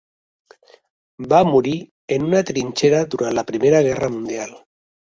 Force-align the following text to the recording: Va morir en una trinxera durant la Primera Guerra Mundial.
Va 1.35 1.41
morir 1.49 1.75
en 2.17 2.27
una 2.31 2.43
trinxera 2.51 3.07
durant 3.17 3.39
la 3.41 3.49
Primera 3.53 3.87
Guerra 3.91 4.15
Mundial. 4.19 4.61